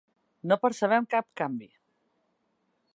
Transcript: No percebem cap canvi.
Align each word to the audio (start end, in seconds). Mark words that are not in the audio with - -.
No 0.51 0.57
percebem 0.63 1.05
cap 1.13 1.29
canvi. 1.43 1.71